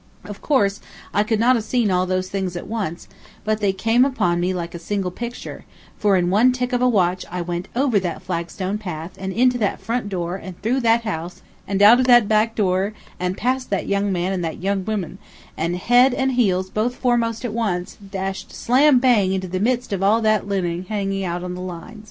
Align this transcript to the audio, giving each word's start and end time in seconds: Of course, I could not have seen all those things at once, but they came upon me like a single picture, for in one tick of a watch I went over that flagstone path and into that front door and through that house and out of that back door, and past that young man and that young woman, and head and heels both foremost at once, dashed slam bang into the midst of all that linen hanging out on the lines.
Of 0.25 0.41
course, 0.41 0.79
I 1.13 1.21
could 1.21 1.39
not 1.39 1.55
have 1.55 1.63
seen 1.63 1.91
all 1.91 2.07
those 2.07 2.27
things 2.27 2.55
at 2.55 2.65
once, 2.65 3.07
but 3.43 3.59
they 3.59 3.71
came 3.71 4.03
upon 4.03 4.39
me 4.39 4.51
like 4.51 4.73
a 4.73 4.79
single 4.79 5.11
picture, 5.11 5.63
for 5.95 6.17
in 6.17 6.31
one 6.31 6.51
tick 6.53 6.73
of 6.73 6.81
a 6.81 6.89
watch 6.89 7.23
I 7.29 7.43
went 7.43 7.67
over 7.75 7.99
that 7.99 8.23
flagstone 8.23 8.79
path 8.79 9.11
and 9.19 9.31
into 9.31 9.59
that 9.59 9.79
front 9.79 10.09
door 10.09 10.37
and 10.37 10.59
through 10.63 10.79
that 10.79 11.03
house 11.03 11.43
and 11.67 11.83
out 11.83 11.99
of 11.99 12.07
that 12.07 12.27
back 12.27 12.55
door, 12.55 12.93
and 13.19 13.37
past 13.37 13.69
that 13.69 13.85
young 13.85 14.11
man 14.11 14.33
and 14.33 14.43
that 14.43 14.57
young 14.59 14.85
woman, 14.85 15.19
and 15.55 15.75
head 15.75 16.15
and 16.15 16.31
heels 16.31 16.71
both 16.71 16.95
foremost 16.95 17.45
at 17.45 17.53
once, 17.53 17.95
dashed 18.09 18.51
slam 18.51 18.97
bang 18.97 19.33
into 19.33 19.47
the 19.47 19.59
midst 19.59 19.93
of 19.93 20.01
all 20.01 20.19
that 20.21 20.47
linen 20.47 20.83
hanging 20.89 21.23
out 21.23 21.43
on 21.43 21.53
the 21.53 21.61
lines. 21.61 21.99